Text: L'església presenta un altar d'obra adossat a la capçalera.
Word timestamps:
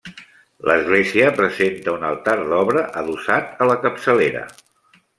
L'església 0.69 1.27
presenta 1.41 1.95
un 1.97 2.07
altar 2.09 2.37
d'obra 2.53 2.85
adossat 3.05 3.55
a 3.67 3.69
la 3.73 3.81
capçalera. 3.87 4.47